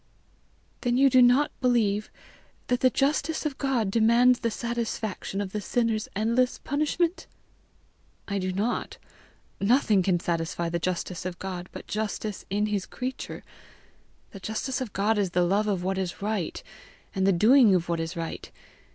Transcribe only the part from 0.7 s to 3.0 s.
"Then you do not believe that the